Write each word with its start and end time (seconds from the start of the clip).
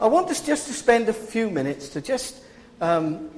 I 0.00 0.06
want 0.06 0.30
us 0.30 0.40
just 0.40 0.66
to 0.68 0.72
spend 0.72 1.10
a 1.10 1.12
few 1.12 1.50
minutes 1.50 1.90
to 1.90 2.00
just 2.00 2.36
um, 2.80 3.28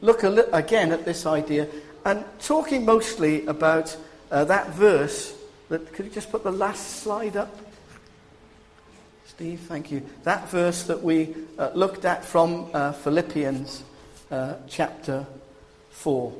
look 0.00 0.22
li- 0.22 0.42
again 0.54 0.90
at 0.90 1.04
this 1.04 1.26
idea 1.26 1.68
and 2.06 2.24
talking 2.40 2.86
mostly 2.86 3.44
about 3.44 3.94
uh, 4.30 4.44
that 4.44 4.70
verse. 4.70 5.34
That, 5.68 5.92
could 5.92 6.06
you 6.06 6.10
just 6.10 6.30
put 6.30 6.44
the 6.44 6.50
last 6.50 7.02
slide 7.02 7.36
up? 7.36 7.54
Steve, 9.26 9.60
thank 9.60 9.90
you. 9.90 10.02
That 10.22 10.48
verse 10.48 10.84
that 10.84 11.02
we 11.02 11.34
uh, 11.58 11.72
looked 11.74 12.06
at 12.06 12.24
from 12.24 12.70
uh, 12.72 12.92
Philippians 12.92 13.84
uh, 14.30 14.54
chapter 14.66 15.26
4. 15.90 16.32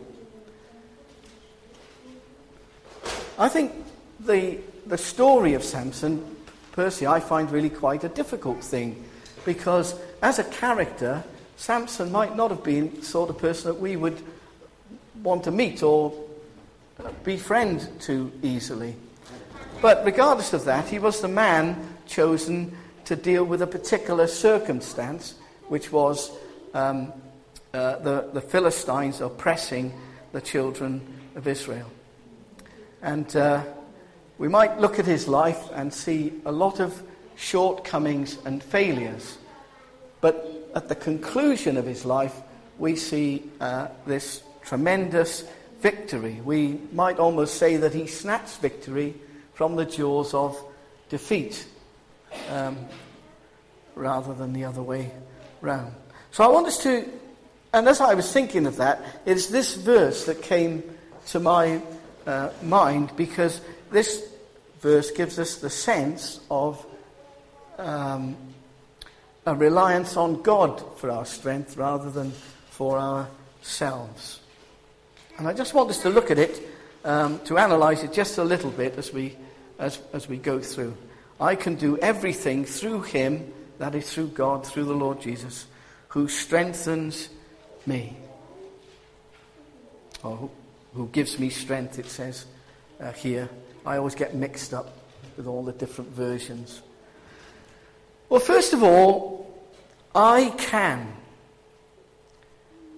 I 3.39 3.51
think 3.51 3.73
the, 4.19 4.61
the 4.87 4.97
story 4.97 5.53
of 5.53 5.63
Samson, 5.63 6.37
Percy, 6.73 7.07
I 7.07 7.21
find 7.21 7.51
really 7.51 7.71
quite 7.71 8.03
a 8.03 8.09
difficult 8.09 8.65
thing 8.65 9.05
because 9.49 9.95
as 10.21 10.39
a 10.39 10.45
character, 10.45 11.25
Samson 11.57 12.13
might 12.13 12.37
not 12.37 12.51
have 12.51 12.63
been 12.63 12.95
the 12.95 13.03
sort 13.03 13.31
of 13.31 13.39
person 13.39 13.73
that 13.73 13.81
we 13.81 13.97
would 13.97 14.23
want 15.23 15.45
to 15.45 15.51
meet 15.51 15.83
or 15.83 16.13
befriend 17.25 17.89
too 17.99 18.31
easily. 18.43 18.95
But 19.81 20.05
regardless 20.05 20.53
of 20.53 20.67
that, 20.67 20.87
he 20.87 20.99
was 20.99 21.23
the 21.23 21.29
man 21.29 21.97
chosen 22.07 22.77
to 23.07 23.17
deal 23.17 23.43
with 23.43 23.63
a 23.63 23.67
particular 23.67 24.27
circumstance, 24.27 25.35
which 25.69 25.91
was 25.91 26.31
um, 26.75 27.11
uh, 27.73 27.97
the, 28.01 28.29
the 28.35 28.43
Philistines 28.43 29.23
oppressing 29.23 29.95
the 30.33 30.43
children 30.43 31.01
of 31.37 31.49
Israel. 31.49 31.91
And 33.01 33.35
uh, 33.35 33.65
we 34.37 34.49
might 34.49 34.79
look 34.79 34.99
at 34.99 35.07
his 35.07 35.27
life 35.27 35.71
and 35.73 35.91
see 35.91 36.35
a 36.45 36.53
lot 36.53 36.81
of 36.81 37.03
shortcomings 37.39 38.37
and 38.45 38.63
failures. 38.63 39.39
But 40.21 40.71
at 40.75 40.89
the 40.89 40.95
conclusion 40.95 41.77
of 41.77 41.87
his 41.87 42.05
life, 42.05 42.35
we 42.79 42.97
see 42.97 43.45
uh, 43.61 43.89
this 44.07 44.43
tremendous 44.63 45.45
victory. 45.81 46.41
We 46.45 46.81
might 46.93 47.19
almost 47.19 47.55
say 47.55 47.77
that 47.77 47.95
he 47.95 48.07
snatched 48.07 48.59
victory 48.59 49.15
from 49.55 49.77
the 49.77 49.85
jaws 49.85 50.35
of 50.35 50.63
defeat 51.09 51.67
um, 52.51 52.77
rather 53.95 54.35
than 54.35 54.53
the 54.53 54.65
other 54.65 54.83
way 54.83 55.11
round. 55.61 55.95
So 56.33 56.45
I 56.45 56.49
want 56.49 56.67
us 56.67 56.83
to, 56.83 57.09
and 57.73 57.89
as 57.89 58.01
I 58.01 58.15
was 58.15 58.31
thinking 58.33 58.67
of 58.67 58.77
that, 58.77 59.01
it's 59.25 59.47
this 59.47 59.77
verse 59.77 60.27
that 60.27 60.43
came 60.43 60.83
to 61.29 61.41
my 61.41 61.81
uh, 62.27 62.51
mind 62.63 63.13
because 63.17 63.61
this 63.91 64.29
verse 64.81 65.11
gives 65.11 65.39
us 65.39 65.57
the 65.57 65.71
sense 65.71 66.41
of 66.51 66.85
um, 67.79 68.37
a 69.47 69.55
reliance 69.55 70.17
on 70.17 70.43
God 70.43 70.83
for 70.99 71.11
our 71.11 71.25
strength 71.25 71.77
rather 71.77 72.11
than 72.11 72.33
for 72.71 72.99
ourselves. 72.99 74.41
And 75.39 75.49
I 75.49 75.53
just 75.53 75.73
want 75.73 75.91
us 75.91 76.03
to 76.03 76.11
look 76.11 76.31
at 76.31 76.39
it, 76.39 76.61
um, 77.05 77.39
to 77.45 77.59
analyze 77.59 78.03
it 78.03 78.13
just 78.13 78.39
a 78.39 78.45
little 78.45 78.71
bit 78.71 78.99
as 78.99 79.13
we, 79.13 79.37
as, 79.79 80.01
as 80.13 80.29
we 80.29 80.37
go 80.37 80.61
through. 80.61 80.97
I 81.41 81.55
can 81.55 81.77
do 81.77 81.97
everything 81.99 82.65
through 82.65 83.03
Him, 83.03 83.53
that 83.79 83.95
is 83.95 84.13
through 84.13 84.29
God, 84.29 84.67
through 84.67 84.85
the 84.85 84.95
Lord 84.95 85.21
Jesus, 85.21 85.67
who 86.09 86.27
strengthens 86.29 87.29
me. 87.87 88.17
Or 90.25 90.51
who 90.95 91.07
gives 91.09 91.39
me 91.39 91.49
strength, 91.49 91.99
it 92.01 92.07
says 92.07 92.47
uh, 93.01 93.13
here. 93.13 93.49
I 93.87 93.99
always 93.99 94.17
get 94.17 94.35
mixed 94.35 94.75
up 94.75 94.99
with 95.37 95.47
all 95.47 95.63
the 95.63 95.73
different 95.73 96.11
versions. 96.11 96.83
Well, 98.29 98.41
first 98.41 98.75
of 98.75 98.83
all, 98.83 99.51
I 100.15 100.53
can. 100.59 101.15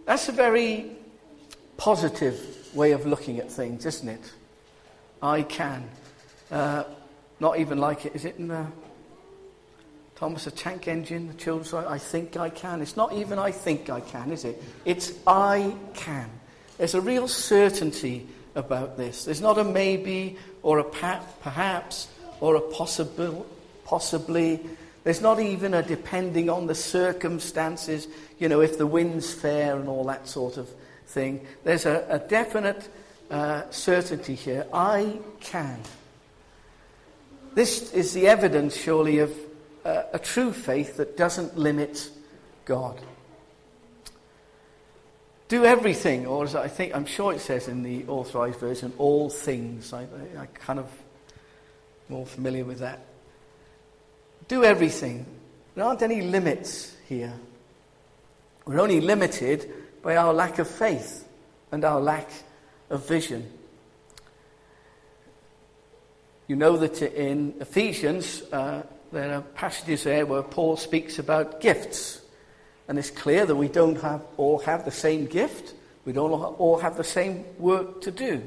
That's 0.04 0.28
a 0.28 0.32
very 0.32 0.90
positive 1.76 2.68
way 2.74 2.92
of 2.92 3.06
looking 3.06 3.38
at 3.38 3.50
things, 3.50 3.86
isn't 3.86 4.08
it? 4.08 4.32
I 5.22 5.42
can. 5.42 5.88
Uh, 6.50 6.84
not 7.38 7.58
even 7.58 7.78
like 7.78 8.06
it. 8.06 8.16
Is 8.16 8.24
it 8.24 8.36
in 8.38 8.48
the 8.48 8.66
Thomas 10.16 10.46
a 10.46 10.50
tank 10.50 10.88
engine? 10.88 11.28
The 11.28 11.34
children's 11.34 11.72
I 11.72 11.98
think 11.98 12.36
I 12.36 12.50
can. 12.50 12.82
It's 12.82 12.96
not 12.96 13.12
even 13.12 13.38
I 13.38 13.52
think 13.52 13.88
I 13.88 14.00
can, 14.00 14.32
is 14.32 14.44
it? 14.44 14.62
It's 14.84 15.12
I 15.26 15.74
can. 15.94 16.28
There's 16.76 16.94
a 16.94 17.00
real 17.00 17.28
certainty 17.28 18.26
about 18.56 18.96
this. 18.96 19.24
There's 19.24 19.40
not 19.40 19.58
a 19.58 19.64
maybe 19.64 20.38
or 20.62 20.80
a 20.80 20.84
perhaps 20.84 22.08
or 22.40 22.56
a 22.56 22.60
possible, 22.60 23.46
possibly. 23.84 24.60
There's 25.04 25.20
not 25.20 25.40
even 25.40 25.74
a 25.74 25.82
depending 25.82 26.50
on 26.50 26.66
the 26.66 26.74
circumstances, 26.74 28.06
you 28.38 28.48
know, 28.48 28.60
if 28.60 28.78
the 28.78 28.86
wind's 28.86 29.32
fair 29.32 29.76
and 29.76 29.88
all 29.88 30.04
that 30.04 30.28
sort 30.28 30.56
of 30.56 30.68
thing. 31.06 31.46
There's 31.64 31.86
a, 31.86 32.06
a 32.08 32.18
definite 32.18 32.88
uh, 33.30 33.70
certainty 33.70 34.34
here. 34.34 34.66
I 34.72 35.18
can. 35.40 35.80
This 37.54 37.92
is 37.92 38.12
the 38.12 38.28
evidence, 38.28 38.76
surely, 38.76 39.18
of 39.18 39.34
uh, 39.84 40.02
a 40.12 40.18
true 40.18 40.52
faith 40.52 40.98
that 40.98 41.16
doesn't 41.16 41.56
limit 41.56 42.10
God 42.64 43.00
do 45.50 45.64
everything, 45.64 46.28
or 46.28 46.44
as 46.44 46.54
I 46.54 46.68
think, 46.68 46.94
I'm 46.94 47.04
sure 47.04 47.32
it 47.32 47.40
says 47.40 47.66
in 47.66 47.82
the 47.82 48.06
authorized 48.06 48.60
version, 48.60 48.92
all 48.98 49.28
things. 49.28 49.92
I, 49.92 50.02
I, 50.02 50.42
I 50.42 50.46
kind 50.46 50.78
of 50.78 50.88
more 52.08 52.24
familiar 52.24 52.64
with 52.64 52.78
that. 52.78 53.00
Do 54.50 54.64
everything. 54.64 55.26
There 55.76 55.84
aren't 55.84 56.02
any 56.02 56.22
limits 56.22 56.96
here. 57.08 57.32
We're 58.66 58.80
only 58.80 59.00
limited 59.00 59.70
by 60.02 60.16
our 60.16 60.34
lack 60.34 60.58
of 60.58 60.68
faith 60.68 61.24
and 61.70 61.84
our 61.84 62.00
lack 62.00 62.28
of 62.90 63.06
vision. 63.06 63.48
You 66.48 66.56
know 66.56 66.76
that 66.78 67.00
in 67.00 67.54
Ephesians, 67.60 68.42
uh, 68.50 68.82
there 69.12 69.36
are 69.36 69.40
passages 69.40 70.02
there 70.02 70.26
where 70.26 70.42
Paul 70.42 70.76
speaks 70.76 71.20
about 71.20 71.60
gifts. 71.60 72.20
And 72.88 72.98
it's 72.98 73.10
clear 73.10 73.46
that 73.46 73.54
we 73.54 73.68
don't 73.68 74.00
have, 74.00 74.22
all 74.36 74.58
have 74.58 74.84
the 74.84 74.90
same 74.90 75.26
gift. 75.26 75.74
We 76.04 76.12
don't 76.12 76.32
all 76.32 76.78
have 76.78 76.96
the 76.96 77.04
same 77.04 77.44
work 77.56 78.00
to 78.00 78.10
do. 78.10 78.42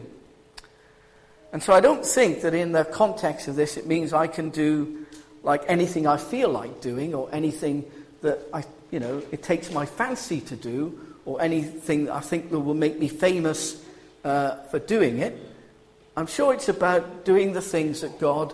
And 1.53 1.63
so 1.63 1.71
I 1.71 1.79
don't 1.79 2.05
think 2.05 2.41
that 2.41 2.53
in 2.53 2.73
the 2.73 2.83
context 2.83 3.47
of 3.47 3.55
this 3.55 3.77
it 3.77 3.87
means 3.87 4.11
I 4.11 4.27
can 4.27 4.49
do 4.49 5.05
like 5.43 5.63
anything 5.67 6.07
I 6.07 6.17
feel 6.17 6.49
like 6.49 6.81
doing 6.81 7.13
or 7.13 7.29
anything 7.31 7.85
that 8.21 8.39
I, 8.53 8.63
you 8.91 8.99
know, 8.99 9.21
it 9.31 9.43
takes 9.43 9.71
my 9.71 9.85
fancy 9.85 10.39
to 10.41 10.55
do 10.55 10.99
or 11.25 11.41
anything 11.41 12.05
that 12.05 12.15
I 12.15 12.21
think 12.21 12.49
that 12.51 12.59
will 12.59 12.73
make 12.73 12.97
me 12.97 13.09
famous 13.09 13.83
uh, 14.23 14.55
for 14.71 14.79
doing 14.79 15.19
it. 15.19 15.37
I'm 16.15 16.27
sure 16.27 16.53
it's 16.53 16.69
about 16.69 17.25
doing 17.25 17.53
the 17.53 17.61
things 17.61 18.01
that 18.01 18.19
God 18.19 18.53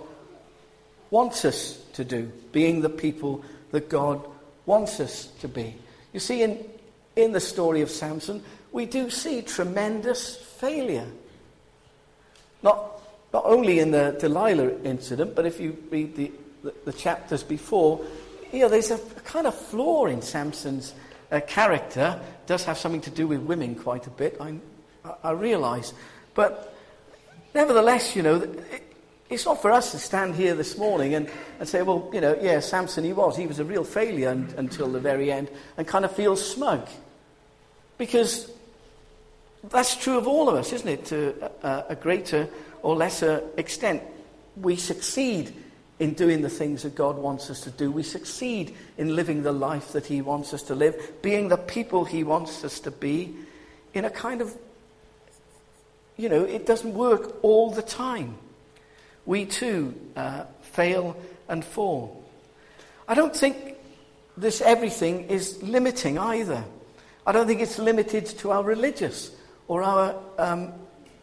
wants 1.11 1.45
us 1.45 1.77
to 1.93 2.03
do, 2.03 2.31
being 2.51 2.81
the 2.81 2.89
people 2.89 3.43
that 3.71 3.89
God 3.89 4.25
wants 4.65 4.99
us 4.99 5.25
to 5.41 5.47
be. 5.47 5.75
You 6.13 6.19
see, 6.19 6.41
in, 6.41 6.63
in 7.15 7.31
the 7.31 7.39
story 7.39 7.81
of 7.81 7.89
Samson, 7.89 8.43
we 8.71 8.85
do 8.85 9.09
see 9.09 9.41
tremendous 9.41 10.37
failure. 10.37 11.07
Not, 12.63 13.01
not 13.33 13.45
only 13.45 13.79
in 13.79 13.91
the 13.91 14.15
Delilah 14.19 14.81
incident, 14.83 15.35
but 15.35 15.45
if 15.45 15.59
you 15.59 15.77
read 15.89 16.15
the, 16.15 16.31
the, 16.63 16.73
the 16.85 16.93
chapters 16.93 17.43
before, 17.43 18.03
you 18.51 18.59
know, 18.59 18.69
there's 18.69 18.91
a, 18.91 18.95
a 18.95 19.21
kind 19.21 19.47
of 19.47 19.55
flaw 19.55 20.05
in 20.05 20.21
Samson's 20.21 20.93
uh, 21.31 21.39
character. 21.41 22.19
It 22.21 22.47
does 22.47 22.63
have 22.65 22.77
something 22.77 23.01
to 23.01 23.09
do 23.09 23.27
with 23.27 23.41
women 23.41 23.75
quite 23.75 24.07
a 24.07 24.09
bit, 24.09 24.37
I, 24.39 24.55
I, 25.23 25.31
realise. 25.31 25.93
But 26.33 26.75
nevertheless, 27.53 28.15
you 28.15 28.23
know, 28.23 28.41
it, 28.41 28.83
it's 29.29 29.45
not 29.45 29.61
for 29.61 29.71
us 29.71 29.91
to 29.91 29.99
stand 29.99 30.35
here 30.35 30.55
this 30.55 30.77
morning 30.77 31.13
and, 31.13 31.29
and 31.59 31.69
say, 31.69 31.83
well, 31.83 32.09
you 32.11 32.21
know, 32.21 32.37
yeah, 32.41 32.59
Samson, 32.59 33.03
he 33.03 33.13
was. 33.13 33.37
He 33.37 33.45
was 33.45 33.59
a 33.59 33.65
real 33.65 33.83
failure 33.83 34.29
un- 34.29 34.53
until 34.57 34.91
the 34.91 34.99
very 34.99 35.31
end 35.31 35.49
and 35.77 35.87
kind 35.87 36.03
of 36.03 36.15
feel 36.15 36.35
smug. 36.35 36.87
Because 37.99 38.51
that's 39.69 39.95
true 39.95 40.17
of 40.17 40.27
all 40.27 40.49
of 40.49 40.55
us, 40.55 40.73
isn't 40.73 40.87
it? 40.87 41.05
To 41.05 41.51
a, 41.61 41.85
a 41.89 41.95
greater 41.95 42.49
or 42.81 42.95
lesser 42.95 43.43
extent. 43.57 44.01
We 44.57 44.75
succeed 44.77 45.53
in 45.99 46.13
doing 46.13 46.41
the 46.41 46.49
things 46.49 46.83
that 46.83 46.95
God 46.95 47.17
wants 47.17 47.49
us 47.49 47.61
to 47.61 47.71
do. 47.71 47.91
We 47.91 48.03
succeed 48.03 48.75
in 48.97 49.15
living 49.15 49.43
the 49.43 49.51
life 49.51 49.91
that 49.91 50.05
He 50.05 50.21
wants 50.21 50.53
us 50.53 50.63
to 50.63 50.75
live, 50.75 51.21
being 51.21 51.49
the 51.49 51.57
people 51.57 52.05
He 52.05 52.23
wants 52.23 52.63
us 52.63 52.79
to 52.81 52.91
be, 52.91 53.35
in 53.93 54.05
a 54.05 54.09
kind 54.09 54.41
of, 54.41 54.55
you 56.15 56.29
know, 56.29 56.43
it 56.43 56.65
doesn't 56.65 56.93
work 56.93 57.43
all 57.43 57.71
the 57.71 57.81
time 57.81 58.37
we 59.25 59.45
too 59.45 59.93
uh, 60.15 60.45
fail 60.61 61.15
and 61.47 61.63
fall. 61.63 62.23
I 63.07 63.13
don't 63.13 63.35
think 63.35 63.75
this 64.37 64.61
everything 64.61 65.29
is 65.29 65.61
limiting 65.61 66.17
either. 66.17 66.63
I 67.27 67.31
don't 67.31 67.45
think 67.45 67.61
it's 67.61 67.77
limited 67.77 68.25
to 68.39 68.51
our 68.51 68.63
religious 68.63 69.31
or 69.67 69.83
our, 69.83 70.15
um, 70.37 70.73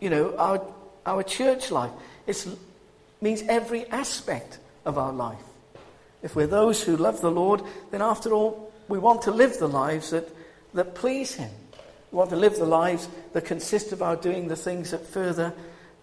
you 0.00 0.10
know, 0.10 0.36
our, 0.36 0.62
our 1.04 1.22
church 1.22 1.70
life. 1.70 1.90
It 2.26 2.46
means 3.20 3.42
every 3.48 3.86
aspect 3.86 4.58
of 4.86 4.96
our 4.96 5.12
life. 5.12 5.42
if 6.22 6.34
we're 6.34 6.46
those 6.46 6.82
who 6.82 6.96
love 6.96 7.20
the 7.20 7.30
Lord, 7.30 7.60
then 7.90 8.00
after 8.00 8.32
all, 8.32 8.72
we 8.88 8.98
want 8.98 9.22
to 9.22 9.30
live 9.30 9.58
the 9.58 9.68
lives 9.68 10.10
that, 10.10 10.28
that 10.72 10.94
please 10.94 11.34
Him. 11.34 11.50
We 12.10 12.16
want 12.16 12.30
to 12.30 12.36
live 12.36 12.56
the 12.56 12.64
lives 12.64 13.08
that 13.32 13.44
consist 13.44 13.92
of 13.92 14.00
our 14.00 14.16
doing 14.16 14.48
the 14.48 14.56
things 14.56 14.92
that 14.92 15.06
further 15.06 15.52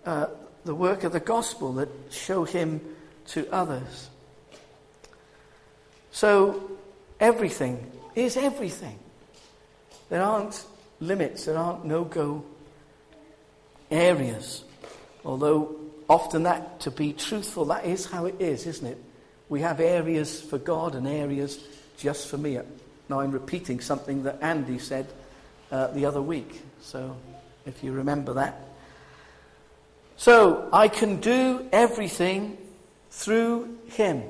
uh, 0.05 0.27
the 0.65 0.75
work 0.75 1.03
of 1.03 1.11
the 1.11 1.19
gospel, 1.19 1.73
that 1.73 1.89
show 2.11 2.43
Him 2.43 2.79
to 3.27 3.51
others. 3.51 4.09
So, 6.11 6.71
everything 7.19 7.91
is 8.15 8.37
everything. 8.37 8.99
There 10.09 10.21
aren't 10.21 10.63
limits, 10.99 11.45
there 11.45 11.57
aren't 11.57 11.85
no 11.85 12.03
go 12.03 12.45
areas. 13.89 14.63
Although, 15.25 15.75
often 16.09 16.43
that, 16.43 16.79
to 16.81 16.91
be 16.91 17.13
truthful, 17.13 17.65
that 17.65 17.85
is 17.85 18.05
how 18.05 18.25
it 18.25 18.39
is, 18.39 18.67
isn't 18.67 18.87
it? 18.87 18.97
We 19.49 19.61
have 19.61 19.79
areas 19.79 20.41
for 20.41 20.57
God 20.57 20.95
and 20.95 21.07
areas 21.07 21.59
just 21.97 22.27
for 22.27 22.37
me. 22.37 22.59
Now, 23.09 23.19
I'm 23.19 23.31
repeating 23.31 23.79
something 23.79 24.23
that 24.23 24.39
Andy 24.41 24.79
said 24.79 25.07
uh, 25.71 25.87
the 25.87 26.05
other 26.05 26.21
week. 26.21 26.61
So, 26.81 27.15
if 27.65 27.83
you 27.83 27.91
remember 27.91 28.33
that. 28.33 28.61
So, 30.17 30.69
I 30.71 30.87
can 30.87 31.19
do 31.19 31.67
everything 31.71 32.57
through 33.11 33.77
Him, 33.87 34.23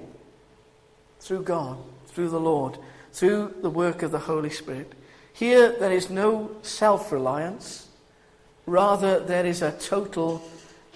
through 1.19 1.43
God, 1.43 1.77
through 2.07 2.29
the 2.29 2.39
Lord, 2.39 2.77
through 3.11 3.55
the 3.61 3.69
work 3.69 4.03
of 4.03 4.11
the 4.11 4.19
Holy 4.19 4.49
Spirit. 4.49 4.91
Here, 5.33 5.71
there 5.79 5.91
is 5.91 6.09
no 6.09 6.51
self 6.61 7.11
reliance, 7.11 7.87
rather, 8.65 9.19
there 9.19 9.45
is 9.45 9.61
a 9.61 9.71
total 9.71 10.43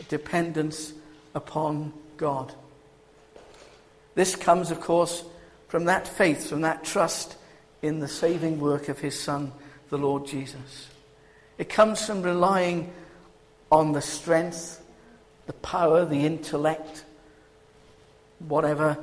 dependence 0.09 0.93
upon 1.33 1.93
God. 2.17 2.53
This 4.15 4.35
comes, 4.35 4.71
of 4.71 4.81
course, 4.81 5.23
from 5.67 5.85
that 5.85 6.07
faith, 6.07 6.49
from 6.49 6.61
that 6.61 6.83
trust 6.83 7.35
in 7.81 7.99
the 7.99 8.07
saving 8.07 8.59
work 8.59 8.89
of 8.89 8.99
his 8.99 9.19
Son, 9.19 9.51
the 9.89 9.97
Lord 9.97 10.25
Jesus. 10.25 10.87
It 11.57 11.69
comes 11.69 12.05
from 12.05 12.21
relying 12.21 12.91
on 13.71 13.91
the 13.91 14.01
strength, 14.01 14.83
the 15.45 15.53
power, 15.53 16.05
the 16.05 16.25
intellect, 16.25 17.03
whatever 18.39 18.97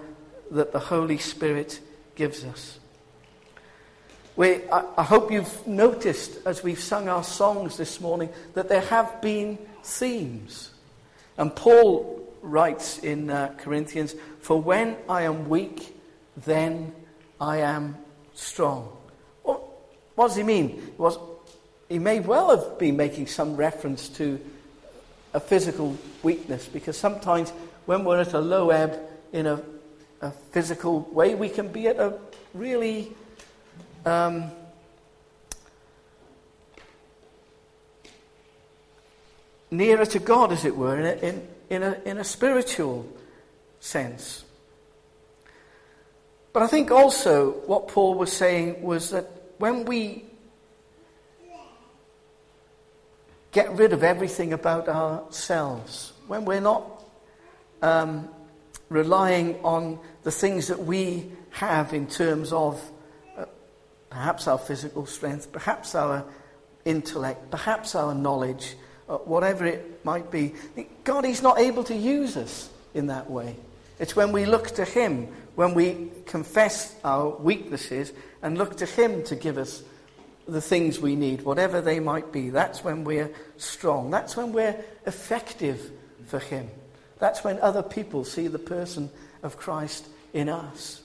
that 0.50 0.72
the 0.72 0.78
Holy 0.78 1.18
Spirit 1.18 1.80
gives 2.14 2.44
us. 2.44 2.78
We, 4.36 4.68
I, 4.68 4.84
I 4.98 5.02
hope 5.04 5.30
you've 5.30 5.66
noticed 5.66 6.38
as 6.44 6.62
we've 6.62 6.80
sung 6.80 7.08
our 7.08 7.22
songs 7.22 7.76
this 7.76 8.00
morning 8.00 8.30
that 8.54 8.68
there 8.68 8.80
have 8.80 9.20
been 9.22 9.58
themes. 9.84 10.73
And 11.36 11.54
Paul 11.54 12.22
writes 12.42 12.98
in 12.98 13.30
uh, 13.30 13.54
Corinthians, 13.58 14.14
For 14.40 14.60
when 14.60 14.96
I 15.08 15.22
am 15.22 15.48
weak, 15.48 15.96
then 16.36 16.92
I 17.40 17.58
am 17.58 17.96
strong. 18.34 18.96
What, 19.42 19.62
what 20.14 20.28
does 20.28 20.36
he 20.36 20.42
mean? 20.42 20.92
Was, 20.98 21.18
he 21.88 21.98
may 21.98 22.20
well 22.20 22.56
have 22.56 22.78
been 22.78 22.96
making 22.96 23.26
some 23.26 23.56
reference 23.56 24.08
to 24.10 24.40
a 25.32 25.40
physical 25.40 25.96
weakness 26.22 26.68
because 26.68 26.96
sometimes 26.96 27.50
when 27.86 28.04
we're 28.04 28.20
at 28.20 28.32
a 28.32 28.40
low 28.40 28.70
ebb 28.70 28.98
in 29.32 29.46
a, 29.46 29.60
a 30.20 30.30
physical 30.30 31.00
way, 31.12 31.34
we 31.34 31.48
can 31.48 31.68
be 31.68 31.88
at 31.88 31.96
a 31.96 32.18
really 32.54 33.12
um, 34.06 34.50
nearer 39.76 40.06
to 40.06 40.18
God, 40.18 40.52
as 40.52 40.64
it 40.64 40.76
were, 40.76 40.98
in 40.98 41.06
a, 41.06 41.28
in, 41.28 41.48
in 41.70 41.82
a, 41.82 42.00
in 42.04 42.18
a 42.18 42.24
spiritual 42.24 43.06
sense. 43.80 44.44
But 46.52 46.62
I 46.62 46.66
think 46.68 46.90
also 46.90 47.50
what 47.66 47.88
Paul 47.88 48.14
was 48.14 48.32
saying 48.32 48.82
was 48.82 49.10
that 49.10 49.28
when 49.58 49.84
we 49.84 50.24
get 53.50 53.72
rid 53.72 53.92
of 53.92 54.02
everything 54.02 54.52
about 54.52 54.88
ourselves, 54.88 56.12
when 56.26 56.44
we're 56.44 56.60
not 56.60 57.04
um, 57.82 58.28
relying 58.88 59.56
on 59.64 59.98
the 60.22 60.30
things 60.30 60.68
that 60.68 60.84
we 60.84 61.30
have 61.50 61.92
in 61.92 62.06
terms 62.06 62.52
of 62.52 62.82
uh, 63.36 63.44
perhaps 64.10 64.46
our 64.48 64.58
physical 64.58 65.06
strength, 65.06 65.52
perhaps 65.52 65.94
our 65.94 66.24
intellect, 66.84 67.50
perhaps 67.50 67.94
our 67.94 68.14
knowledge, 68.14 68.76
uh, 69.08 69.18
whatever 69.18 69.66
it 69.66 70.04
might 70.04 70.30
be, 70.30 70.54
God 71.04 71.24
is 71.24 71.42
not 71.42 71.58
able 71.58 71.84
to 71.84 71.94
use 71.94 72.36
us 72.36 72.70
in 72.94 73.08
that 73.08 73.30
way. 73.30 73.56
It's 73.98 74.16
when 74.16 74.32
we 74.32 74.44
look 74.46 74.68
to 74.72 74.84
Him, 74.84 75.28
when 75.54 75.74
we 75.74 76.10
confess 76.26 76.94
our 77.04 77.28
weaknesses 77.28 78.12
and 78.42 78.58
look 78.58 78.76
to 78.78 78.86
Him 78.86 79.22
to 79.24 79.36
give 79.36 79.58
us 79.58 79.82
the 80.46 80.60
things 80.60 81.00
we 81.00 81.16
need, 81.16 81.42
whatever 81.42 81.80
they 81.80 82.00
might 82.00 82.32
be. 82.32 82.50
That's 82.50 82.84
when 82.84 83.04
we're 83.04 83.30
strong. 83.56 84.10
That's 84.10 84.36
when 84.36 84.52
we're 84.52 84.76
effective 85.06 85.90
for 86.26 86.38
Him. 86.38 86.68
That's 87.18 87.44
when 87.44 87.58
other 87.60 87.82
people 87.82 88.24
see 88.24 88.48
the 88.48 88.58
person 88.58 89.10
of 89.42 89.56
Christ 89.56 90.06
in 90.32 90.48
us. 90.48 91.02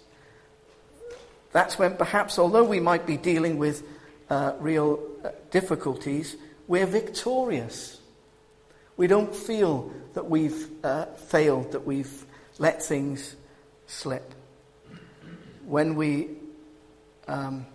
That's 1.51 1.79
when 1.79 1.95
perhaps, 1.95 2.37
although 2.37 2.63
we 2.63 2.79
might 2.79 3.05
be 3.05 3.17
dealing 3.17 3.57
with 3.57 3.83
uh, 4.29 4.53
real 4.59 4.99
uh, 5.23 5.29
difficulties, 5.51 6.35
we're 6.69 6.85
victorious. 6.85 7.99
We 8.95 9.07
don't 9.07 9.35
feel 9.35 9.91
that 10.13 10.29
we've 10.29 10.69
uh, 10.83 11.05
failed, 11.05 11.73
that 11.73 11.85
we've 11.85 12.25
let 12.59 12.81
things 12.81 13.35
slip. 13.87 14.35
When 15.65 15.95
we 15.95 16.29
um, 17.27 17.65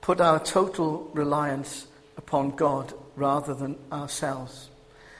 put 0.00 0.20
our 0.20 0.40
total 0.40 1.08
reliance 1.14 1.86
upon 2.16 2.50
God 2.50 2.92
rather 3.16 3.54
than 3.54 3.78
ourselves. 3.92 4.68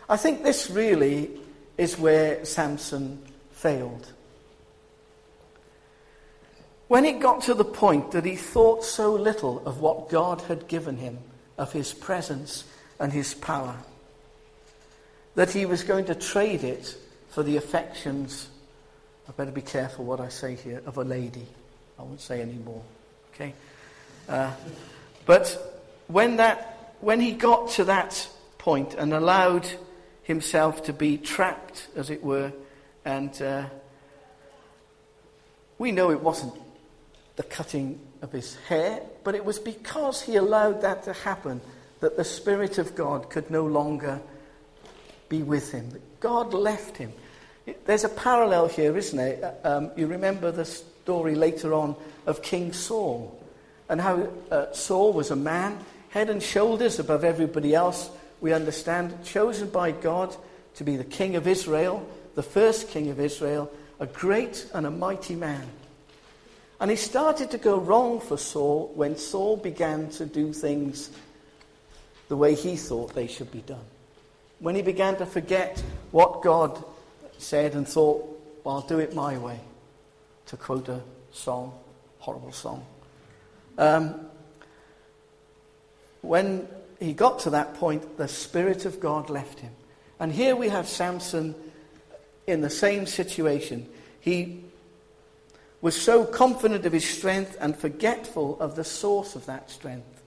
I 0.09 0.17
think 0.17 0.43
this 0.43 0.69
really 0.71 1.31
is 1.79 1.97
where 1.97 2.45
Samson 2.45 3.23
failed. 3.53 4.13
When 6.89 7.05
it 7.05 7.21
got 7.21 7.43
to 7.43 7.55
the 7.55 7.65
point 7.65 8.11
that 8.11 8.25
he 8.25 8.37
thought 8.37 8.85
so 8.85 9.13
little 9.15 9.67
of 9.67 9.81
what 9.81 10.11
God 10.11 10.43
had 10.43 10.69
given 10.69 10.97
him, 10.97 11.19
of 11.57 11.73
his 11.73 11.93
presence 11.93 12.65
and 12.99 13.13
his 13.13 13.35
power, 13.35 13.77
that 15.35 15.51
he 15.51 15.67
was 15.67 15.83
going 15.83 16.07
to 16.07 16.15
trade 16.15 16.65
it 16.65 16.97
for 17.29 17.43
the 17.43 17.57
affections, 17.57 18.49
I 19.29 19.33
better 19.33 19.51
be 19.51 19.63
careful 19.63 20.05
what 20.05 20.21
I 20.21 20.29
say 20.29 20.55
here, 20.55 20.83
of 20.87 20.99
a 20.99 21.05
lady. 21.05 21.47
I 21.99 22.03
won't 22.03 22.21
say 22.21 22.41
any 22.41 22.55
more. 22.55 22.83
Okay? 23.35 23.55
Uh, 24.29 24.53
but 25.27 25.83
when, 26.07 26.37
that, 26.37 26.95
when 27.01 27.21
he 27.21 27.33
got 27.33 27.71
to 27.71 27.85
that 27.85 28.29
point 28.59 28.95
and 28.95 29.13
allowed 29.13 29.67
himself 30.23 30.85
to 30.85 30.93
be 30.93 31.19
trapped, 31.19 31.89
as 31.97 32.11
it 32.11 32.23
were, 32.23 32.53
and 33.05 33.41
uh, 33.43 33.65
we 35.79 35.93
know 35.93 36.11
it 36.11 36.21
wasn't 36.21 36.55
the 37.37 37.43
cutting 37.43 37.99
of 38.25 38.33
his 38.33 38.57
hair, 38.69 39.03
but 39.23 39.35
it 39.35 39.45
was 39.45 39.59
because 39.59 40.23
he 40.23 40.37
allowed 40.37 40.81
that 40.81 41.05
to 41.05 41.13
happen 41.13 41.61
that 42.01 42.17
the 42.17 42.25
Spirit 42.25 42.79
of 42.79 42.97
God 42.97 43.29
could 43.29 43.51
no 43.51 43.67
longer 43.67 44.21
be 45.29 45.43
with 45.43 45.71
him. 45.71 46.01
God 46.21 46.55
left 46.55 46.97
him. 46.97 47.13
There's 47.85 48.05
a 48.05 48.09
parallel 48.09 48.69
here, 48.69 48.97
isn't 48.97 49.17
there? 49.17 49.55
Um, 49.63 49.91
you 49.95 50.07
remember 50.07 50.51
the 50.51 50.65
story 50.65 51.35
later 51.35 51.75
on 51.75 51.97
of 52.27 52.43
King 52.43 52.73
Saul 52.73 53.39
and 53.91 54.01
how 54.01 54.29
uh, 54.51 54.73
Saul 54.73 55.13
was 55.13 55.31
a 55.31 55.37
man, 55.37 55.79
head 56.09 56.31
and 56.31 56.43
shoulders 56.43 56.99
above 56.99 57.25
everybody 57.25 57.75
else, 57.75 58.11
we 58.41 58.55
understand, 58.55 59.23
chosen 59.25 59.69
by 59.69 59.91
God 59.91 60.35
to 60.77 60.85
be 60.85 60.97
the 60.97 61.05
king 61.05 61.37
of 61.37 61.47
Israel, 61.47 62.09
the 62.35 62.43
first 62.43 62.89
king 62.89 63.11
of 63.11 63.21
Israel, 63.21 63.71
a 64.01 64.07
great 64.07 64.67
and 64.73 64.87
a 64.87 64.91
mighty 64.91 65.35
man. 65.35 65.69
And 66.85 66.91
he 66.91 66.99
started 66.99 67.51
to 67.53 67.57
go 67.57 67.79
wrong 67.79 68.21
for 68.21 68.37
Saul 68.37 68.93
when 68.95 69.17
Saul 69.17 69.57
began 69.57 70.11
to 70.11 70.27
do 70.27 70.53
things 70.53 71.09
the 72.29 72.37
way 72.37 72.55
he 72.55 72.77
thought 72.77 73.15
they 73.15 73.27
should 73.27 73.51
be 73.51 73.63
done. 73.63 73.87
When 74.59 74.75
he 74.75 74.83
began 74.83 75.17
to 75.17 75.25
forget 75.25 75.83
what 76.11 76.43
God 76.43 76.85
said 77.39 77.73
and 77.73 77.89
thought, 77.89 78.29
well, 78.65 78.75
I'll 78.75 78.81
do 78.83 78.99
it 78.99 79.15
my 79.15 79.39
way, 79.39 79.61
to 80.45 80.59
quote 80.59 80.91
a 80.91 81.01
song, 81.33 81.73
horrible 82.19 82.53
song. 82.53 82.85
Um, 83.79 84.27
when 86.21 86.69
he 87.01 87.15
got 87.15 87.39
to 87.39 87.51
that 87.51 87.77
point, 87.77 88.19
the 88.19 88.29
Spirit 88.29 88.85
of 88.85 89.01
God 89.01 89.31
left 89.31 89.61
him. 89.61 89.73
And 90.21 90.31
here 90.31 90.55
we 90.55 90.69
have 90.69 90.87
Samson 90.87 91.55
in 92.47 92.61
the 92.61 92.69
same 92.69 93.07
situation. 93.07 93.89
He 94.21 94.65
was 95.85 96.01
so 96.01 96.25
confident 96.25 96.87
of 96.87 96.95
his 96.95 97.07
strength 97.07 97.59
and 97.61 97.77
forgetful 97.77 98.59
of 98.59 98.75
the 98.75 98.83
source 98.83 99.37
of 99.37 99.45
that 99.45 99.69
strength, 99.69 100.23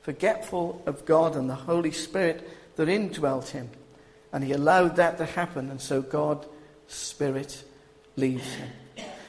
forgetful 0.00 0.82
of 0.86 1.04
God 1.04 1.36
and 1.36 1.50
the 1.50 1.54
Holy 1.54 1.90
Spirit 1.90 2.48
that 2.76 2.88
indwelt 2.88 3.50
him. 3.50 3.68
And 4.32 4.42
he 4.42 4.52
allowed 4.52 4.96
that 4.96 5.18
to 5.18 5.26
happen, 5.26 5.68
and 5.68 5.78
so 5.78 6.00
God's 6.00 6.46
Spirit 6.86 7.62
leaves 8.16 8.54
him. 8.54 8.70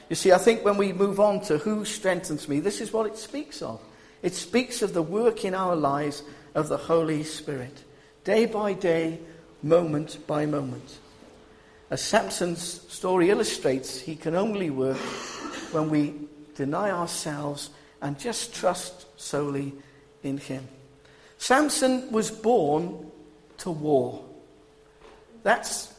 You 0.08 0.16
see, 0.16 0.32
I 0.32 0.38
think 0.38 0.64
when 0.64 0.78
we 0.78 0.94
move 0.94 1.20
on 1.20 1.42
to 1.42 1.58
who 1.58 1.84
strengthens 1.84 2.48
me, 2.48 2.60
this 2.60 2.80
is 2.80 2.90
what 2.90 3.04
it 3.04 3.18
speaks 3.18 3.60
of. 3.60 3.78
It 4.22 4.32
speaks 4.32 4.80
of 4.80 4.94
the 4.94 5.02
work 5.02 5.44
in 5.44 5.54
our 5.54 5.76
lives 5.76 6.22
of 6.54 6.70
the 6.70 6.78
Holy 6.78 7.24
Spirit, 7.24 7.84
day 8.24 8.46
by 8.46 8.72
day, 8.72 9.18
moment 9.62 10.26
by 10.26 10.46
moment. 10.46 10.98
As 11.90 12.00
Samson's 12.00 12.80
story 12.90 13.28
illustrates, 13.28 14.00
he 14.00 14.16
can 14.16 14.34
only 14.34 14.70
work 14.70 14.96
when 15.74 15.90
we 15.90 16.14
deny 16.54 16.90
ourselves 16.90 17.70
and 18.00 18.18
just 18.18 18.54
trust 18.54 19.06
solely 19.20 19.74
in 20.22 20.38
him. 20.38 20.66
Samson 21.38 22.10
was 22.12 22.30
born 22.30 23.10
to 23.58 23.70
war. 23.70 24.24
That's, 25.42 25.92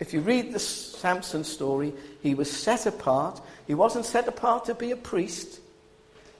if 0.00 0.12
you 0.12 0.20
read 0.20 0.52
the 0.52 0.58
Samson 0.58 1.44
story, 1.44 1.94
he 2.22 2.34
was 2.34 2.50
set 2.50 2.84
apart. 2.86 3.40
He 3.66 3.74
wasn't 3.74 4.04
set 4.04 4.28
apart 4.28 4.66
to 4.66 4.74
be 4.74 4.90
a 4.90 4.96
priest. 4.96 5.60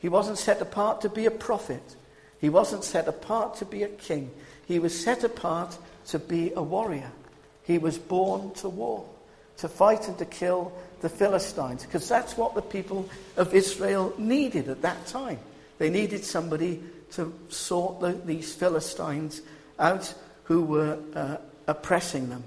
He 0.01 0.09
wasn't 0.09 0.39
set 0.39 0.61
apart 0.61 1.01
to 1.03 1.09
be 1.09 1.27
a 1.27 1.31
prophet. 1.31 1.97
He 2.41 2.49
wasn't 2.49 2.85
set 2.85 3.09
apart 3.09 3.55
to 3.57 3.65
be 3.65 3.85
a 3.85 3.89
king. 3.89 4.31
He 4.67 4.79
was 4.79 4.99
set 4.99 5.25
apart 5.25 5.79
to 6.09 6.19
be 6.19 6.53
a 6.57 6.63
warrior. 6.63 7.13
He 7.63 7.79
was 7.79 7.99
born 7.99 8.53
to 8.55 8.69
war, 8.69 9.07
to 9.59 9.69
fight 9.69 10.09
and 10.09 10.19
to 10.19 10.25
kill 10.25 10.73
the 11.03 11.09
Philistines, 11.09 11.85
because 11.85 12.09
that's 12.09 12.37
what 12.37 12.55
the 12.55 12.63
people 12.63 13.09
of 13.37 13.55
Israel 13.55 14.15
needed 14.17 14.69
at 14.69 14.83
that 14.83 15.07
time. 15.07 15.39
They 15.79 15.91
needed 15.91 16.25
somebody 16.25 16.83
to 17.13 17.33
sort 17.49 18.01
the, 18.01 18.13
these 18.13 18.55
Philistines 18.55 19.43
out 19.79 20.15
who 20.45 20.63
were 20.63 20.99
uh, 21.15 21.37
oppressing 21.67 22.29
them. 22.31 22.45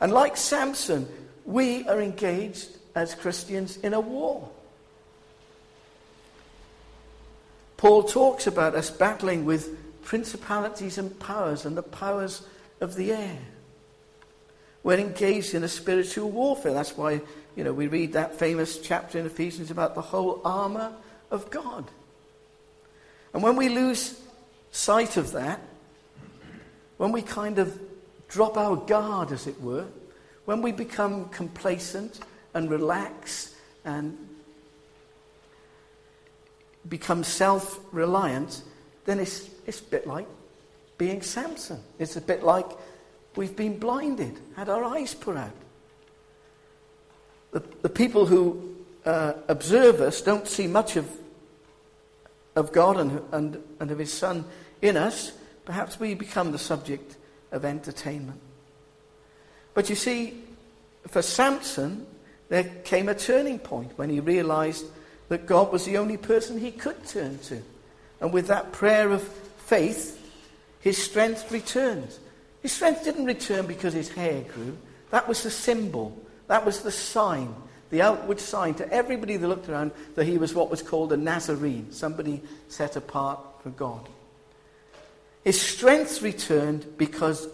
And 0.00 0.12
like 0.12 0.36
Samson, 0.36 1.08
we 1.44 1.86
are 1.88 2.00
engaged 2.00 2.68
as 2.94 3.14
Christians 3.14 3.76
in 3.78 3.94
a 3.94 4.00
war. 4.00 4.48
Paul 7.76 8.04
talks 8.04 8.46
about 8.46 8.74
us 8.74 8.90
battling 8.90 9.44
with 9.44 10.02
principalities 10.04 10.98
and 10.98 11.18
powers 11.18 11.66
and 11.66 11.76
the 11.76 11.82
powers 11.82 12.42
of 12.80 12.94
the 12.94 13.12
air. 13.12 13.38
We're 14.84 14.98
engaged 14.98 15.54
in 15.54 15.64
a 15.64 15.68
spiritual 15.68 16.30
warfare. 16.30 16.74
That's 16.74 16.96
why, 16.96 17.20
you 17.56 17.64
know, 17.64 17.72
we 17.72 17.86
read 17.86 18.14
that 18.14 18.38
famous 18.38 18.78
chapter 18.78 19.18
in 19.18 19.26
Ephesians 19.26 19.70
about 19.70 19.94
the 19.94 20.00
whole 20.00 20.40
armour 20.44 20.92
of 21.30 21.50
God. 21.50 21.84
And 23.34 23.42
when 23.42 23.56
we 23.56 23.68
lose 23.68 24.20
sight 24.70 25.16
of 25.16 25.32
that, 25.32 25.60
when 26.96 27.12
we 27.12 27.22
kind 27.22 27.58
of 27.58 27.80
drop 28.28 28.56
our 28.56 28.76
guard, 28.76 29.32
as 29.32 29.46
it 29.46 29.60
were, 29.60 29.86
when 30.44 30.62
we 30.62 30.72
become 30.72 31.28
complacent 31.28 32.20
and 32.54 32.70
relax 32.70 33.54
and 33.84 34.16
become 36.88 37.24
self 37.24 37.78
reliant, 37.92 38.62
then 39.04 39.18
it's, 39.20 39.48
it's 39.66 39.80
a 39.80 39.84
bit 39.84 40.06
like 40.06 40.26
being 40.98 41.22
Samson. 41.22 41.80
It's 41.98 42.16
a 42.16 42.20
bit 42.20 42.42
like 42.42 42.66
we've 43.36 43.56
been 43.56 43.78
blinded, 43.78 44.38
had 44.56 44.68
our 44.68 44.84
eyes 44.84 45.14
put 45.14 45.36
out. 45.36 45.52
The, 47.52 47.62
the 47.82 47.88
people 47.88 48.26
who 48.26 48.76
uh, 49.04 49.34
observe 49.48 50.00
us 50.00 50.20
don't 50.20 50.48
see 50.48 50.66
much 50.66 50.96
of, 50.96 51.10
of 52.56 52.72
God 52.72 52.98
and, 52.98 53.22
and, 53.32 53.62
and 53.78 53.90
of 53.90 53.98
His 53.98 54.12
Son 54.12 54.44
in 54.80 54.96
us. 54.96 55.32
Perhaps 55.64 56.00
we 56.00 56.14
become 56.14 56.52
the 56.52 56.58
subject 56.58 57.16
of 57.52 57.64
entertainment. 57.64 58.40
But 59.74 59.88
you 59.88 59.96
see, 59.96 60.42
for 61.06 61.22
Samson, 61.22 62.06
there 62.48 62.64
came 62.84 63.08
a 63.08 63.14
turning 63.14 63.58
point 63.58 63.92
when 63.96 64.10
he 64.10 64.20
realized 64.20 64.84
that 65.28 65.46
God 65.46 65.72
was 65.72 65.84
the 65.84 65.96
only 65.96 66.16
person 66.16 66.58
he 66.58 66.70
could 66.70 67.06
turn 67.06 67.38
to. 67.38 67.62
And 68.20 68.32
with 68.32 68.48
that 68.48 68.72
prayer 68.72 69.10
of 69.10 69.22
faith, 69.22 70.18
his 70.80 70.98
strength 70.98 71.50
returned. 71.50 72.14
His 72.60 72.72
strength 72.72 73.04
didn't 73.04 73.24
return 73.24 73.66
because 73.66 73.94
his 73.94 74.10
hair 74.10 74.42
grew. 74.42 74.76
That 75.10 75.26
was 75.26 75.42
the 75.42 75.50
symbol. 75.50 76.16
That 76.52 76.66
was 76.66 76.82
the 76.82 76.90
sign, 76.90 77.54
the 77.88 78.02
outward 78.02 78.38
sign 78.38 78.74
to 78.74 78.92
everybody 78.92 79.38
that 79.38 79.48
looked 79.48 79.70
around 79.70 79.90
that 80.16 80.26
he 80.26 80.36
was 80.36 80.54
what 80.54 80.70
was 80.70 80.82
called 80.82 81.10
a 81.10 81.16
Nazarene, 81.16 81.90
somebody 81.92 82.42
set 82.68 82.94
apart 82.94 83.40
for 83.62 83.70
God. 83.70 84.06
His 85.44 85.58
strength 85.58 86.20
returned 86.20 86.98
because 86.98 87.48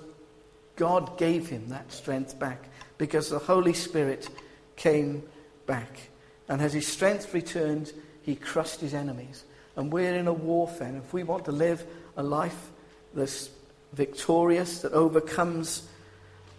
God 0.74 1.16
gave 1.16 1.48
him 1.48 1.68
that 1.68 1.92
strength 1.92 2.40
back, 2.40 2.64
because 2.98 3.30
the 3.30 3.38
Holy 3.38 3.72
Spirit 3.72 4.28
came 4.74 5.22
back. 5.66 6.08
And 6.48 6.60
as 6.60 6.72
his 6.72 6.88
strength 6.88 7.32
returned, 7.32 7.92
he 8.22 8.34
crushed 8.34 8.80
his 8.80 8.94
enemies. 8.94 9.44
And 9.76 9.92
we're 9.92 10.16
in 10.16 10.26
a 10.26 10.32
warfare. 10.32 10.88
And 10.88 10.96
if 10.96 11.12
we 11.12 11.22
want 11.22 11.44
to 11.44 11.52
live 11.52 11.86
a 12.16 12.22
life 12.24 12.72
that's 13.14 13.48
victorious, 13.92 14.80
that 14.80 14.90
overcomes 14.90 15.88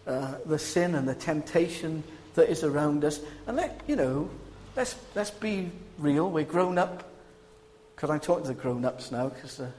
uh, 0.08 0.36
the 0.46 0.58
sin 0.58 0.96
and 0.96 1.06
the 1.06 1.16
temptation 1.16 2.02
that 2.36 2.50
is 2.50 2.64
around 2.64 3.04
us, 3.04 3.20
and 3.48 3.58
let, 3.58 3.82
you 3.88 3.96
know, 3.96 4.30
let's, 4.76 4.96
let's 5.16 5.32
be 5.32 5.72
real. 5.98 6.30
We're 6.30 6.46
grown 6.46 6.78
up. 6.78 7.06
Because 7.96 8.10
I'm 8.10 8.20
talking 8.22 8.44
to 8.44 8.54
the 8.54 8.62
grown 8.62 8.86
ups 8.86 9.12
now, 9.12 9.28
because 9.28 9.60
uh, 9.60 9.70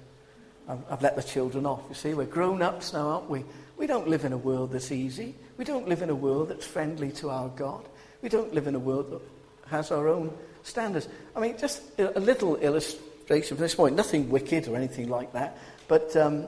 I've 0.91 1.01
let 1.01 1.17
the 1.17 1.23
children 1.23 1.65
off. 1.65 1.81
You 1.89 1.95
see, 1.95 2.13
we're 2.13 2.27
grown 2.27 2.61
ups 2.61 2.93
now, 2.93 3.09
aren't 3.09 3.31
we? 3.31 3.45
We 3.79 3.87
don't 3.87 4.09
live 4.09 4.27
in 4.27 4.35
a 4.35 4.37
world 4.37 4.73
that's 4.73 4.93
easy. 4.93 5.35
We 5.57 5.65
don't 5.65 5.89
live 5.89 6.03
in 6.03 6.11
a 6.11 6.15
world 6.15 6.51
that's 6.51 6.67
friendly 6.67 7.13
to 7.13 7.31
our 7.31 7.49
God. 7.49 7.83
We 8.21 8.29
don't 8.29 8.53
live 8.53 8.67
in 8.67 8.75
a 8.75 8.79
world 8.79 9.11
that 9.11 9.23
has 9.71 9.91
our 9.91 10.07
own 10.07 10.37
standards. 10.63 11.09
I 11.35 11.41
mean, 11.41 11.57
just 11.57 11.83
a 11.99 12.21
little 12.21 12.57
illustration 12.57 13.57
from 13.57 13.63
this 13.63 13.75
point, 13.75 13.97
nothing 13.97 14.29
wicked 14.29 14.69
or 14.69 14.77
anything 14.77 15.09
like 15.09 15.33
that, 15.33 15.57
but 15.89 16.15
um, 16.17 16.47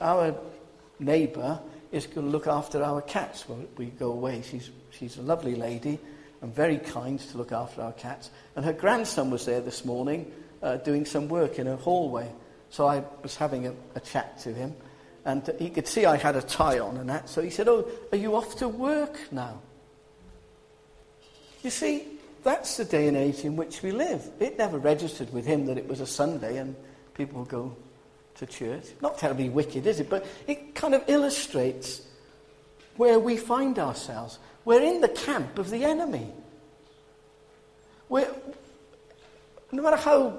our 0.00 0.34
neighbour 0.98 1.60
is 1.92 2.06
going 2.06 2.26
to 2.26 2.30
look 2.30 2.46
after 2.46 2.82
our 2.82 3.02
cats 3.02 3.48
when 3.48 3.68
we 3.76 3.86
go 3.86 4.12
away. 4.12 4.42
She's, 4.42 4.70
she's 4.90 5.16
a 5.16 5.22
lovely 5.22 5.54
lady 5.54 5.98
and 6.42 6.54
very 6.54 6.78
kind 6.78 7.18
to 7.18 7.38
look 7.38 7.52
after 7.52 7.82
our 7.82 7.92
cats. 7.92 8.30
And 8.54 8.64
her 8.64 8.72
grandson 8.72 9.30
was 9.30 9.46
there 9.46 9.60
this 9.60 9.84
morning 9.84 10.30
uh, 10.62 10.76
doing 10.78 11.04
some 11.04 11.28
work 11.28 11.58
in 11.58 11.66
her 11.66 11.76
hallway. 11.76 12.30
So 12.70 12.86
I 12.86 13.04
was 13.22 13.36
having 13.36 13.66
a, 13.66 13.74
a 13.94 14.00
chat 14.00 14.38
to 14.40 14.52
him, 14.52 14.74
and 15.24 15.48
he 15.58 15.70
could 15.70 15.86
see 15.86 16.04
I 16.04 16.16
had 16.16 16.36
a 16.36 16.42
tie 16.42 16.78
on 16.78 16.96
and 16.96 17.08
that. 17.08 17.28
So 17.28 17.42
he 17.42 17.50
said, 17.50 17.68
Oh, 17.68 17.88
are 18.12 18.18
you 18.18 18.34
off 18.34 18.56
to 18.56 18.68
work 18.68 19.18
now? 19.30 19.60
You 21.62 21.70
see, 21.70 22.04
that's 22.42 22.76
the 22.76 22.84
day 22.84 23.08
and 23.08 23.16
age 23.16 23.40
in 23.40 23.56
which 23.56 23.82
we 23.82 23.92
live. 23.92 24.24
It 24.38 24.58
never 24.58 24.78
registered 24.78 25.32
with 25.32 25.46
him 25.46 25.66
that 25.66 25.78
it 25.78 25.88
was 25.88 26.00
a 26.00 26.06
Sunday 26.06 26.58
and 26.58 26.76
people 27.14 27.40
would 27.40 27.48
go 27.48 27.76
to 28.36 28.46
church. 28.46 28.84
Not 29.00 29.18
terribly 29.18 29.48
wicked, 29.48 29.86
is 29.86 30.00
it? 30.00 30.08
But 30.10 30.26
it 30.46 30.74
kind 30.74 30.94
of 30.94 31.02
illustrates 31.08 32.02
where 32.96 33.18
we 33.18 33.36
find 33.36 33.78
ourselves. 33.78 34.38
We're 34.64 34.82
in 34.82 35.00
the 35.00 35.08
camp 35.08 35.58
of 35.58 35.70
the 35.70 35.84
enemy. 35.84 36.32
We're, 38.08 38.32
no 39.72 39.82
matter 39.82 39.96
how 39.96 40.38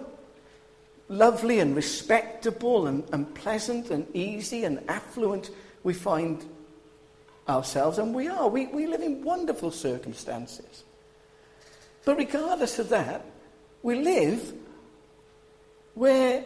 lovely 1.09 1.59
and 1.59 1.75
respectable 1.75 2.87
and, 2.87 3.03
and 3.11 3.33
pleasant 3.35 3.89
and 3.89 4.07
easy 4.15 4.63
and 4.65 4.83
affluent 4.89 5.49
we 5.83 5.93
find 5.93 6.43
ourselves, 7.47 7.97
and 7.97 8.13
we 8.13 8.27
are. 8.27 8.49
We, 8.49 8.67
we 8.67 8.87
live 8.87 9.01
in 9.01 9.23
wonderful 9.23 9.71
circumstances. 9.71 10.83
But 12.03 12.17
regardless 12.17 12.79
of 12.79 12.89
that, 12.89 13.23
we 13.83 13.95
live 13.95 14.53
where 15.93 16.43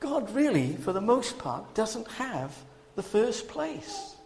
God 0.00 0.34
really, 0.34 0.76
for 0.76 0.92
the 0.92 1.00
most 1.00 1.38
part, 1.38 1.74
doesn't 1.74 2.08
have 2.12 2.56
the 2.96 3.02
first 3.02 3.48
place. 3.48 4.16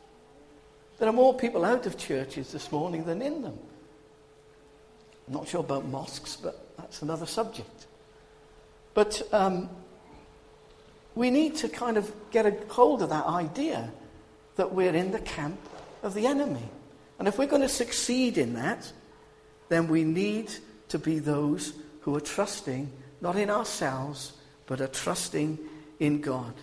There 0.98 1.08
are 1.08 1.12
more 1.12 1.34
people 1.34 1.64
out 1.64 1.86
of 1.86 1.98
churches 1.98 2.52
this 2.52 2.70
morning 2.70 3.04
than 3.04 3.20
in 3.20 3.42
them. 3.42 3.58
I'm 5.26 5.34
not 5.34 5.48
sure 5.48 5.60
about 5.60 5.86
mosques, 5.86 6.36
but 6.36 6.76
that's 6.76 7.02
another 7.02 7.26
subject. 7.26 7.86
But 8.94 9.22
um, 9.32 9.68
we 11.14 11.30
need 11.30 11.56
to 11.56 11.68
kind 11.68 11.96
of 11.96 12.12
get 12.30 12.46
a 12.46 12.56
hold 12.68 13.02
of 13.02 13.10
that 13.10 13.26
idea 13.26 13.92
that 14.56 14.72
we're 14.72 14.94
in 14.94 15.10
the 15.10 15.20
camp 15.20 15.58
of 16.02 16.14
the 16.14 16.26
enemy. 16.26 16.68
And 17.18 17.26
if 17.26 17.38
we're 17.38 17.46
going 17.46 17.62
to 17.62 17.68
succeed 17.68 18.38
in 18.38 18.54
that, 18.54 18.92
then 19.68 19.88
we 19.88 20.04
need 20.04 20.52
to 20.88 20.98
be 20.98 21.18
those 21.18 21.72
who 22.02 22.14
are 22.14 22.20
trusting 22.20 22.92
not 23.20 23.36
in 23.36 23.50
ourselves, 23.50 24.32
but 24.66 24.80
are 24.80 24.88
trusting 24.88 25.58
in 26.00 26.20
God. 26.20 26.54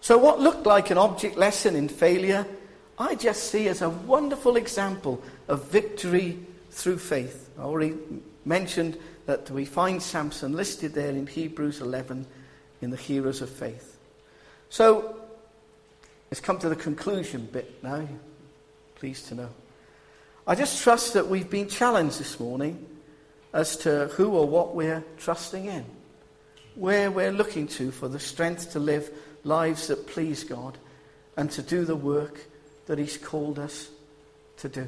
So, 0.00 0.18
what 0.18 0.40
looked 0.40 0.66
like 0.66 0.90
an 0.90 0.98
object 0.98 1.36
lesson 1.36 1.74
in 1.74 1.88
failure, 1.88 2.46
I 2.98 3.14
just 3.14 3.50
see 3.50 3.68
as 3.68 3.82
a 3.82 3.88
wonderful 3.88 4.56
example 4.56 5.22
of 5.48 5.64
victory 5.70 6.38
through 6.70 6.98
faith. 6.98 7.50
I 7.58 7.62
already 7.62 7.94
mentioned 8.44 8.98
that 9.26 9.50
we 9.50 9.64
find 9.64 10.02
Samson 10.02 10.52
listed 10.52 10.92
there 10.92 11.10
in 11.10 11.26
Hebrews 11.26 11.80
11 11.80 12.26
in 12.82 12.90
the 12.90 12.96
heroes 12.96 13.40
of 13.40 13.48
faith. 13.48 13.96
So, 14.68 15.16
let's 16.30 16.40
come 16.40 16.58
to 16.58 16.68
the 16.68 16.76
conclusion 16.76 17.48
bit 17.50 17.82
now. 17.82 18.06
Pleased 18.96 19.28
to 19.28 19.34
know. 19.34 19.48
I 20.46 20.54
just 20.54 20.82
trust 20.82 21.14
that 21.14 21.26
we've 21.26 21.48
been 21.48 21.68
challenged 21.68 22.20
this 22.20 22.38
morning 22.38 22.84
as 23.54 23.78
to 23.78 24.08
who 24.08 24.32
or 24.32 24.46
what 24.46 24.74
we're 24.74 25.02
trusting 25.16 25.64
in, 25.64 25.86
where 26.74 27.10
we're 27.10 27.32
looking 27.32 27.66
to 27.68 27.90
for 27.90 28.08
the 28.08 28.18
strength 28.18 28.72
to 28.72 28.78
live 28.78 29.10
lives 29.44 29.88
that 29.88 30.06
please 30.06 30.44
God 30.44 30.78
and 31.36 31.50
to 31.52 31.62
do 31.62 31.84
the 31.84 31.96
work 31.96 32.40
that 32.86 32.98
He's 32.98 33.16
called 33.16 33.58
us 33.58 33.88
to 34.58 34.68
do. 34.68 34.86